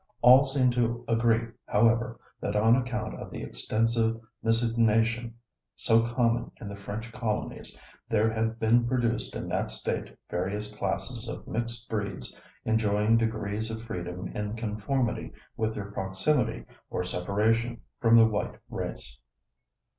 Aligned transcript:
All 0.23 0.45
seem 0.45 0.71
to 0.71 1.05
agree, 1.07 1.47
however, 1.67 2.19
that 2.39 2.55
on 2.55 2.75
account 2.75 3.13
of 3.19 3.29
the 3.29 3.43
extensive 3.43 4.19
miscegenation 4.41 5.35
so 5.75 6.01
common 6.01 6.49
in 6.59 6.67
the 6.69 6.75
French 6.75 7.11
colonies 7.11 7.79
there 8.09 8.31
had 8.33 8.57
been 8.57 8.87
produced 8.87 9.35
in 9.35 9.47
that 9.49 9.69
state 9.69 10.17
various 10.27 10.73
classes 10.75 11.27
of 11.27 11.45
mixed 11.47 11.87
breeds 11.87 12.35
enjoying 12.65 13.15
degrees 13.15 13.69
of 13.69 13.83
freedom 13.83 14.27
in 14.29 14.55
conformity 14.55 15.31
with 15.55 15.75
their 15.75 15.91
proximity 15.91 16.65
or 16.89 17.03
separation 17.03 17.81
from 17.99 18.17
the 18.17 18.25
white 18.25 18.57
race. 18.71 19.19